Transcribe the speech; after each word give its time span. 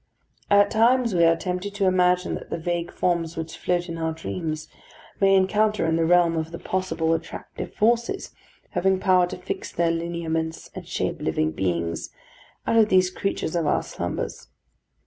At 0.49 0.71
times 0.71 1.13
we 1.13 1.25
are 1.25 1.35
tempted 1.35 1.75
to 1.75 1.85
imagine 1.85 2.33
that 2.33 2.49
the 2.49 2.57
vague 2.57 2.91
forms 2.91 3.37
which 3.37 3.55
float 3.55 3.87
in 3.87 3.99
our 3.99 4.11
dreams 4.13 4.67
may 5.19 5.35
encounter 5.35 5.85
in 5.85 5.95
the 5.95 6.07
realm 6.07 6.35
of 6.37 6.49
the 6.49 6.57
Possible 6.57 7.13
attractive 7.13 7.75
forces, 7.75 8.31
having 8.71 8.99
power 8.99 9.27
to 9.27 9.37
fix 9.37 9.71
their 9.71 9.91
lineaments, 9.91 10.71
and 10.73 10.87
shape 10.87 11.21
living 11.21 11.51
beings, 11.51 12.09
out 12.65 12.77
of 12.77 12.89
these 12.89 13.11
creatures 13.11 13.55
of 13.55 13.67
our 13.67 13.83
slumbers. 13.83 14.47